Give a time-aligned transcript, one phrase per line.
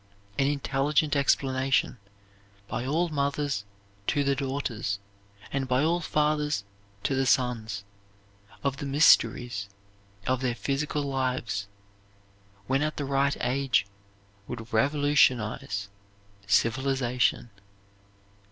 [0.39, 1.99] An intelligent explanation,
[2.67, 3.65] by all mothers
[4.07, 4.97] to the daughters
[5.51, 6.63] and by all fathers
[7.03, 7.83] to the sons,
[8.63, 9.69] of the mysteries
[10.25, 11.67] of their physical lives,
[12.65, 13.85] when at the right age,
[14.47, 15.87] would revolutionize
[16.47, 17.51] civilization.